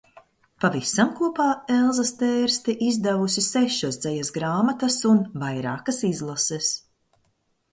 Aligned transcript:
Pavisam 0.63 1.09
kopā 1.19 1.45
Elza 1.73 2.05
Stērste 2.11 2.75
izdevusi 2.87 3.43
sešas 3.49 4.01
dzejas 4.07 4.33
grāmatas 4.39 4.99
un 5.11 5.23
vairākas 5.45 6.01
izlases. 6.11 6.73